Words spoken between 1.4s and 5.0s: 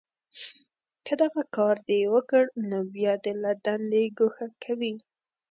کار دې وکړ، نو بیا دې له دندې گوښه کوي